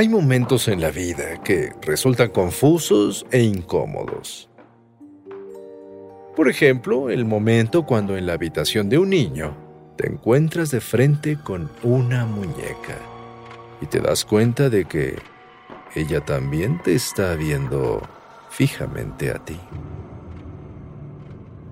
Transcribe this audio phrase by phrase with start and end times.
[0.00, 4.48] Hay momentos en la vida que resultan confusos e incómodos.
[6.34, 9.54] Por ejemplo, el momento cuando en la habitación de un niño
[9.98, 12.96] te encuentras de frente con una muñeca
[13.82, 15.18] y te das cuenta de que
[15.94, 18.00] ella también te está viendo
[18.48, 19.60] fijamente a ti.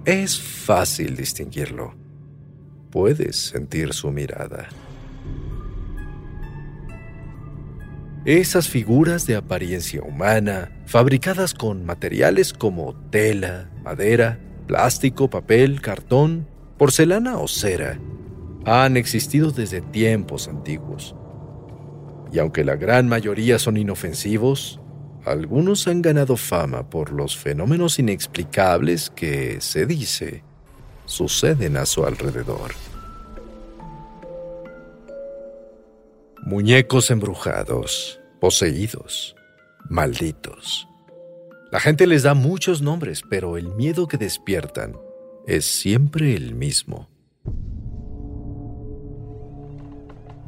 [0.05, 1.95] Es fácil distinguirlo.
[2.91, 4.69] Puedes sentir su mirada.
[8.24, 16.46] Esas figuras de apariencia humana, fabricadas con materiales como tela, madera, plástico, papel, cartón,
[16.77, 17.98] porcelana o cera,
[18.64, 21.14] han existido desde tiempos antiguos.
[22.33, 24.80] Y aunque la gran mayoría son inofensivos,
[25.24, 30.42] algunos han ganado fama por los fenómenos inexplicables que, se dice,
[31.06, 32.72] suceden a su alrededor.
[36.48, 39.36] Muñecos embrujados, poseídos,
[39.91, 40.88] malditos.
[41.70, 44.96] La gente les da muchos nombres, pero el miedo que despiertan
[45.46, 47.06] es siempre el mismo.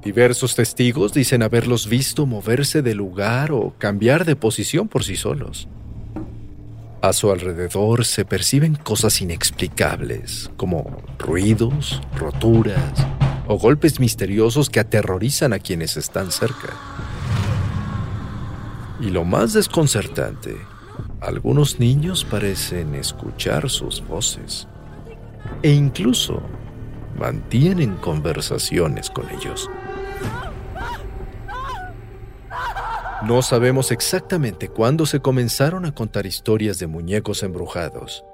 [0.02, 5.68] Diversos testigos dicen haberlos visto moverse de lugar o cambiar de posición por sí solos.
[7.02, 13.06] A su alrededor se perciben cosas inexplicables, como ruidos, roturas,
[13.52, 16.68] o golpes misteriosos que aterrorizan a quienes están cerca.
[19.00, 20.56] Y lo más desconcertante,
[21.20, 24.68] algunos niños parecen escuchar sus voces
[25.64, 26.40] e incluso
[27.18, 29.68] mantienen conversaciones con ellos.
[33.24, 38.24] No sabemos exactamente cuándo se comenzaron a contar historias de muñecos embrujados,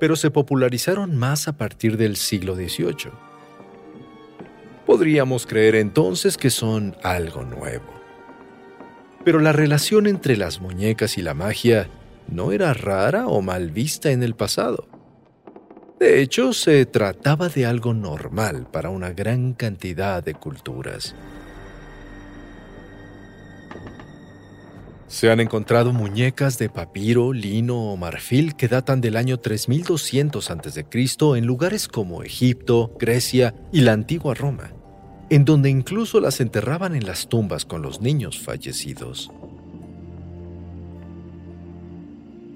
[0.00, 3.31] pero se popularizaron más a partir del siglo XVIII
[4.92, 7.94] podríamos creer entonces que son algo nuevo.
[9.24, 11.88] Pero la relación entre las muñecas y la magia
[12.28, 14.86] no era rara o mal vista en el pasado.
[15.98, 21.14] De hecho, se trataba de algo normal para una gran cantidad de culturas.
[25.06, 30.86] Se han encontrado muñecas de papiro, lino o marfil que datan del año 3200 a.C.
[31.38, 34.74] en lugares como Egipto, Grecia y la antigua Roma
[35.32, 39.30] en donde incluso las enterraban en las tumbas con los niños fallecidos.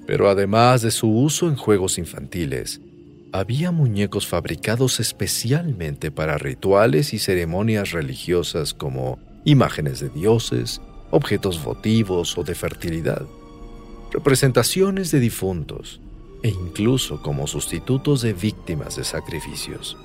[0.06, 2.82] Pero además de su uso en juegos infantiles,
[3.32, 12.36] había muñecos fabricados especialmente para rituales y ceremonias religiosas como imágenes de dioses, objetos votivos
[12.36, 13.22] o de fertilidad,
[14.12, 16.02] representaciones de difuntos
[16.42, 19.96] e incluso como sustitutos de víctimas de sacrificios.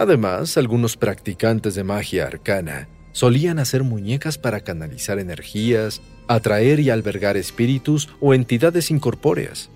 [0.00, 7.36] Además, algunos practicantes de magia arcana solían hacer muñecas para canalizar energías, atraer y albergar
[7.36, 9.68] espíritus o entidades incorpóreas,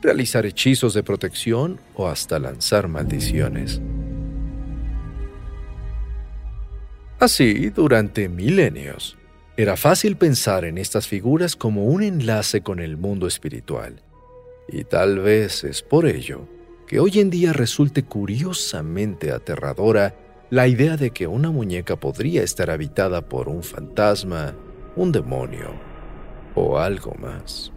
[0.00, 3.82] realizar hechizos de protección o hasta lanzar maldiciones.
[7.20, 9.18] Así, durante milenios,
[9.58, 14.00] era fácil pensar en estas figuras como un enlace con el mundo espiritual,
[14.66, 16.48] y tal vez es por ello
[16.94, 20.14] que hoy en día resulte curiosamente aterradora
[20.50, 24.54] la idea de que una muñeca podría estar habitada por un fantasma,
[24.94, 25.72] un demonio
[26.54, 27.72] o algo más.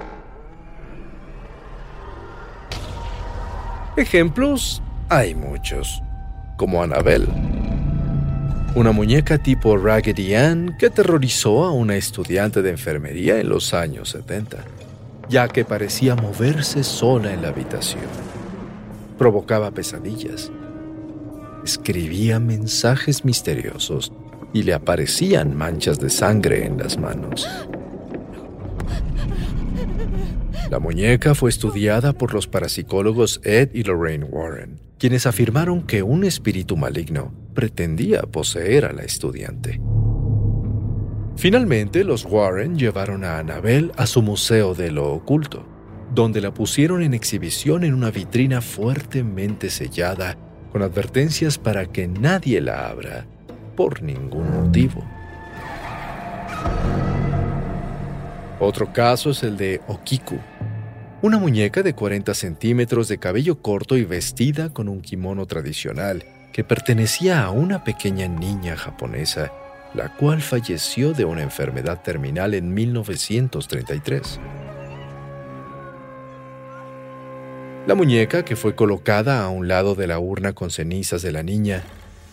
[3.95, 5.99] Ejemplos hay muchos,
[6.55, 7.25] como Annabelle,
[8.75, 14.09] una muñeca tipo Raggedy Ann que aterrorizó a una estudiante de enfermería en los años
[14.09, 14.57] 70,
[15.27, 18.36] ya que parecía moverse sola en la habitación
[19.17, 20.51] provocaba pesadillas.
[21.63, 24.13] Escribía mensajes misteriosos
[24.53, 27.47] y le aparecían manchas de sangre en las manos.
[30.69, 36.23] La muñeca fue estudiada por los parapsicólogos Ed y Lorraine Warren, quienes afirmaron que un
[36.23, 39.81] espíritu maligno pretendía poseer a la estudiante.
[41.37, 45.76] Finalmente, los Warren llevaron a Annabel a su museo de lo oculto
[46.13, 50.37] donde la pusieron en exhibición en una vitrina fuertemente sellada
[50.71, 53.25] con advertencias para que nadie la abra
[53.75, 55.03] por ningún motivo.
[58.59, 60.39] Otro caso es el de Okiku,
[61.21, 66.63] una muñeca de 40 centímetros de cabello corto y vestida con un kimono tradicional que
[66.63, 69.51] pertenecía a una pequeña niña japonesa,
[69.93, 74.39] la cual falleció de una enfermedad terminal en 1933.
[77.87, 81.41] La muñeca, que fue colocada a un lado de la urna con cenizas de la
[81.41, 81.83] niña,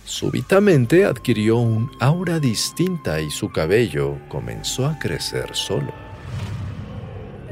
[0.05, 5.93] súbitamente adquirió un aura distinta y su cabello comenzó a crecer solo.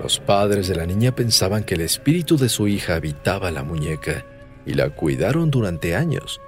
[0.02, 4.26] Los padres de la niña pensaban que el espíritu de su hija habitaba la muñeca
[4.66, 6.40] y la cuidaron durante años,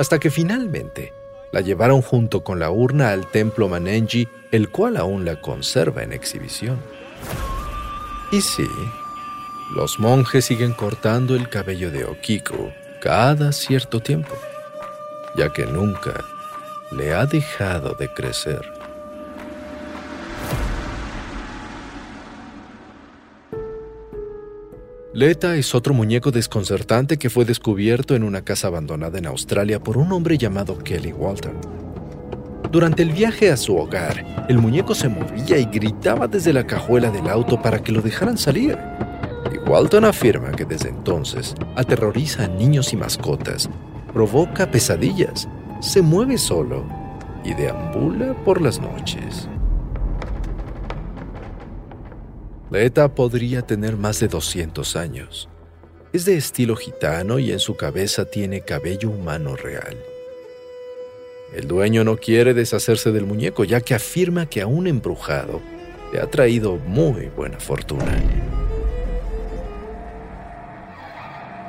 [0.00, 1.12] hasta que finalmente
[1.52, 6.12] la llevaron junto con la urna al templo Manenji, el cual aún la conserva en
[6.12, 6.80] exhibición.
[8.32, 8.66] Y sí,
[9.74, 14.34] los monjes siguen cortando el cabello de Okiko cada cierto tiempo,
[15.36, 16.24] ya que nunca
[16.90, 18.60] le ha dejado de crecer.
[25.12, 29.96] Leta es otro muñeco desconcertante que fue descubierto en una casa abandonada en Australia por
[29.96, 31.58] un hombre llamado Kelly Walton.
[32.70, 37.10] Durante el viaje a su hogar, el muñeco se movía y gritaba desde la cajuela
[37.10, 38.78] del auto para que lo dejaran salir.
[39.66, 43.68] Walton afirma que desde entonces aterroriza a niños y mascotas,
[44.12, 45.48] provoca pesadillas,
[45.80, 46.84] se mueve solo
[47.44, 49.48] y deambula por las noches.
[52.70, 55.48] Leta podría tener más de 200 años.
[56.12, 59.96] Es de estilo gitano y en su cabeza tiene cabello humano real.
[61.54, 65.60] El dueño no quiere deshacerse del muñeco ya que afirma que a un embrujado
[66.12, 68.57] le ha traído muy buena fortuna.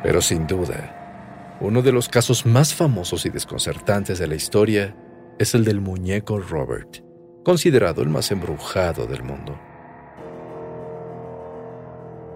[0.04, 4.96] Pero sin duda, uno de los casos más famosos y desconcertantes de la historia
[5.38, 7.04] es el del muñeco Robert,
[7.44, 9.60] considerado el más embrujado del mundo.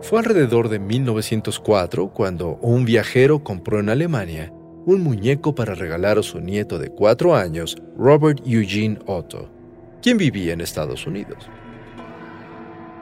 [0.02, 4.52] Fue alrededor de 1904 cuando un viajero compró en Alemania
[4.86, 9.50] un muñeco para regalar a su nieto de cuatro años, Robert Eugene Otto,
[10.02, 11.48] quien vivía en Estados Unidos.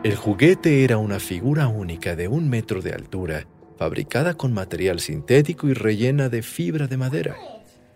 [0.03, 3.47] El juguete era una figura única de un metro de altura
[3.81, 7.35] fabricada con material sintético y rellena de fibra de madera,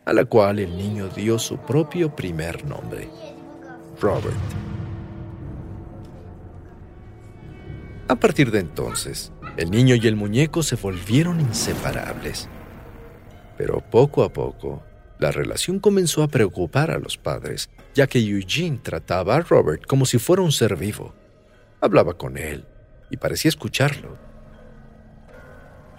[0.03, 3.07] a la cual el niño dio su propio primer nombre,
[4.01, 4.35] Robert.
[8.07, 12.49] A partir de entonces, el niño y el muñeco se volvieron inseparables.
[13.55, 14.81] Pero poco a poco,
[15.19, 20.07] la relación comenzó a preocupar a los padres, ya que Eugene trataba a Robert como
[20.07, 21.13] si fuera un ser vivo.
[21.79, 22.65] Hablaba con él
[23.11, 24.24] y parecía escucharlo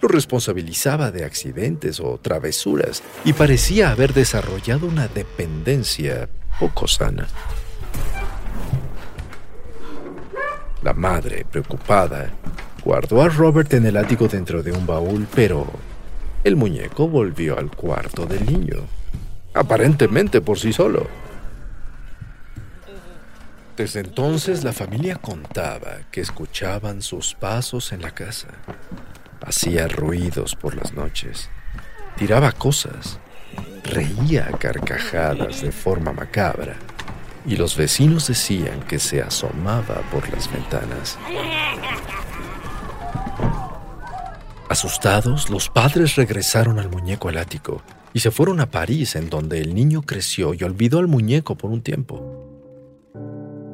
[0.01, 6.29] lo responsabilizaba de accidentes o travesuras y parecía haber desarrollado una dependencia
[6.59, 7.27] poco sana.
[10.83, 12.29] La madre, preocupada,
[12.83, 15.67] guardó a Robert en el ático dentro de un baúl, pero
[16.43, 18.77] el muñeco volvió al cuarto del niño,
[19.53, 21.07] aparentemente por sí solo.
[23.75, 28.47] Desde entonces la familia contaba que escuchaban sus pasos en la casa.
[29.47, 31.49] Hacía ruidos por las noches,
[32.17, 33.17] tiraba cosas,
[33.85, 36.75] reía a carcajadas de forma macabra
[37.45, 41.17] y los vecinos decían que se asomaba por las ventanas.
[44.67, 47.81] Asustados, los padres regresaron al muñeco al ático
[48.13, 51.71] y se fueron a París, en donde el niño creció y olvidó al muñeco por
[51.71, 52.43] un tiempo.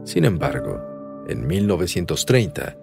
[0.06, 2.78] Sin embargo, en 1930,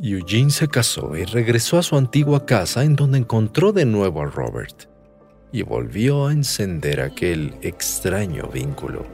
[0.00, 4.26] Eugene se casó y regresó a su antigua casa en donde encontró de nuevo a
[4.26, 4.88] Robert
[5.52, 9.06] y volvió a encender aquel extraño vínculo.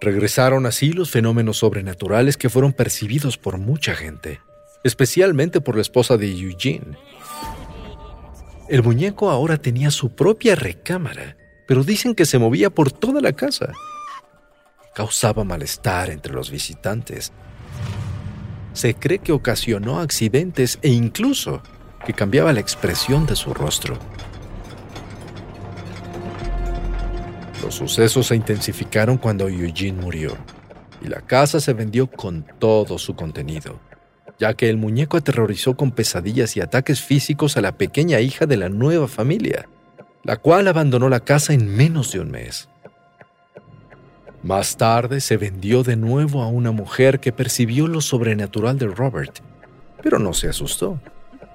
[0.00, 4.40] Regresaron así los fenómenos sobrenaturales que fueron percibidos por mucha gente,
[4.84, 6.98] especialmente por la esposa de Eugene.
[8.68, 11.36] El muñeco ahora tenía su propia recámara,
[11.66, 13.72] pero dicen que se movía por toda la casa
[14.94, 17.32] causaba malestar entre los visitantes.
[18.72, 21.62] Se cree que ocasionó accidentes e incluso
[22.04, 23.98] que cambiaba la expresión de su rostro.
[27.62, 30.36] Los sucesos se intensificaron cuando Eugene murió
[31.00, 33.78] y la casa se vendió con todo su contenido,
[34.38, 38.56] ya que el muñeco aterrorizó con pesadillas y ataques físicos a la pequeña hija de
[38.56, 39.68] la nueva familia,
[40.24, 42.68] la cual abandonó la casa en menos de un mes.
[44.42, 49.38] Más tarde se vendió de nuevo a una mujer que percibió lo sobrenatural de Robert,
[50.02, 50.98] pero no se asustó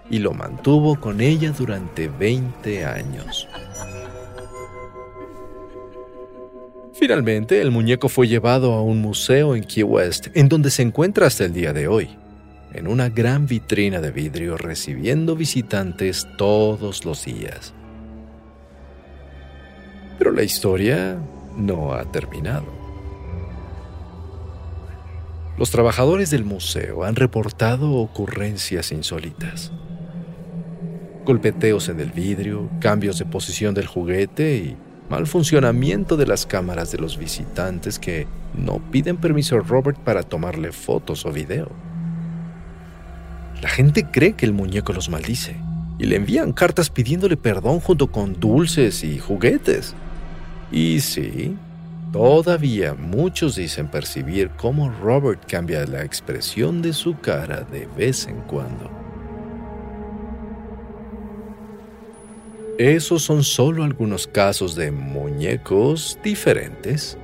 [0.09, 3.47] y lo mantuvo con ella durante 20 años.
[6.93, 11.27] Finalmente, el muñeco fue llevado a un museo en Key West, en donde se encuentra
[11.27, 12.09] hasta el día de hoy,
[12.73, 17.73] en una gran vitrina de vidrio recibiendo visitantes todos los días.
[20.17, 21.19] Pero la historia
[21.55, 22.76] no ha terminado.
[25.57, 29.71] Los trabajadores del museo han reportado ocurrencias insólitas.
[31.25, 34.77] Golpeteos en el vidrio, cambios de posición del juguete y
[35.09, 40.21] mal funcionamiento de las cámaras de los visitantes que no piden permiso a Robert para
[40.21, 41.71] tomarle fotos o video.
[43.59, 45.55] La gente cree que el muñeco los maldice
[45.97, 49.95] y le envían cartas pidiéndole perdón junto con dulces y juguetes.
[50.71, 51.57] Y sí,
[52.11, 58.41] todavía muchos dicen percibir cómo Robert cambia la expresión de su cara de vez en
[58.41, 58.89] cuando.
[62.77, 67.17] Esos son solo algunos casos de muñecos diferentes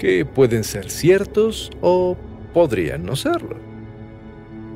[0.00, 2.16] que pueden ser ciertos o
[2.52, 3.56] podrían no serlo.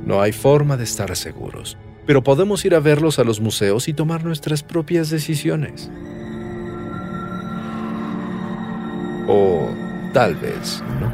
[0.04, 1.76] No hay forma de estar seguros,
[2.06, 5.90] pero podemos ir a verlos a los museos y tomar nuestras propias decisiones.
[10.12, 11.12] Tal vez no.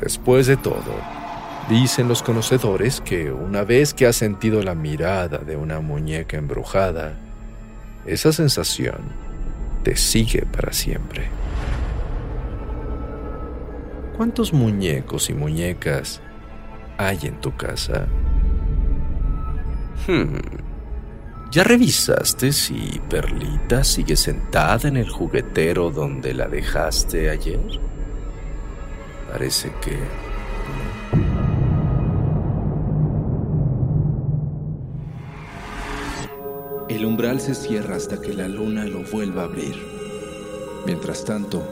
[0.00, 0.94] Después de todo,
[1.68, 7.14] dicen los conocedores que una vez que has sentido la mirada de una muñeca embrujada,
[8.06, 8.96] esa sensación
[9.82, 11.28] te sigue para siempre.
[14.16, 16.20] ¿Cuántos muñecos y muñecas
[16.96, 18.06] hay en tu casa?
[20.06, 20.67] Hmm.
[21.50, 27.80] ¿Ya revisaste si Perlita sigue sentada en el juguetero donde la dejaste ayer?
[29.32, 29.98] Parece que
[36.88, 39.76] El umbral se cierra hasta que la luna lo vuelva a abrir.
[40.84, 41.62] Mientras tanto,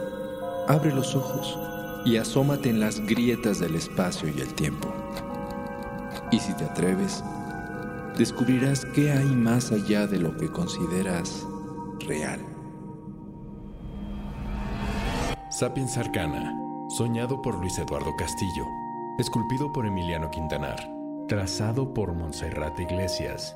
[0.69, 1.59] abre los ojos
[2.05, 4.95] y asómate en las grietas del espacio y el tiempo.
[6.31, 7.25] Y si te atreves,
[8.17, 11.47] descubrirás qué hay más allá de lo que consideras
[12.01, 12.41] real.
[15.51, 16.55] Sapiens Arcana,
[16.97, 18.67] soñado por Luis Eduardo Castillo,
[19.19, 20.77] esculpido por Emiliano Quintanar,
[21.29, 23.55] trazado por Montserrat Iglesias.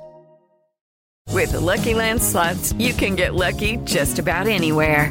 [1.33, 5.11] With the Lucky Land slots, you can get lucky just about anywhere.